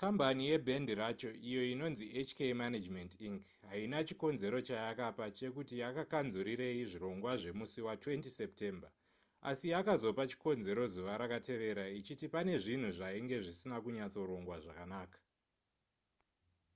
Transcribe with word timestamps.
kambani 0.00 0.42
yebhendi 0.50 0.92
racho 1.02 1.30
iyo 1.48 1.62
inonzi 1.72 2.04
hk 2.28 2.40
management 2.62 3.12
inc 3.26 3.42
haina 3.70 3.98
chikonzero 4.08 4.58
chayakapa 4.68 5.26
chekuti 5.38 5.74
yakakanzurirei 5.82 6.80
zvirongwa 6.90 7.32
zvemusi 7.40 7.80
wa20 7.86 8.22
september 8.40 8.90
asi 9.50 9.66
yakazopa 9.74 10.22
chikonzero 10.30 10.82
zuva 10.94 11.14
rakatevera 11.22 11.84
ichiti 11.98 12.26
pane 12.34 12.52
zvinhu 12.64 12.90
zvainge 12.98 13.36
zvisina 13.44 13.76
kunyatsorongwa 13.84 14.56
zvakanaka 14.64 15.18